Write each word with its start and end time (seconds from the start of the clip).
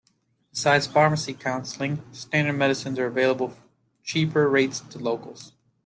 Besides 0.49 0.87
pharmacy 0.87 1.35
counseling, 1.35 2.01
standard 2.11 2.53
medicines 2.57 2.97
are 2.97 3.05
available 3.05 3.49
for 3.49 3.61
cheaper 4.03 4.49
rates 4.49 4.79
to 4.79 4.97
locals. 4.97 5.53